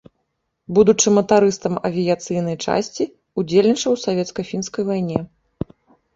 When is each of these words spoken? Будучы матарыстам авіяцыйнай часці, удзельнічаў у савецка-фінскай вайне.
Будучы 0.77 1.07
матарыстам 1.17 1.73
авіяцыйнай 1.89 2.57
часці, 2.65 3.03
удзельнічаў 3.43 3.89
у 4.01 4.01
савецка-фінскай 4.09 4.83
вайне. 4.91 5.19